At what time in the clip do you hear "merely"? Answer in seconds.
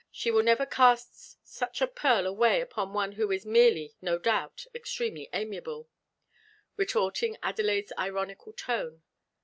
3.45-3.93